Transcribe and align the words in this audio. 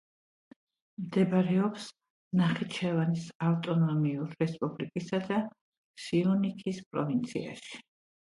მდებარეობს 1.01 1.83
ნახიჩევანის 2.39 3.27
ავტონომიურ 3.49 4.33
რესპუბლიკისა 4.41 5.21
და 5.29 5.39
სიუნიქის 6.07 6.83
პროვინციაში. 6.91 7.79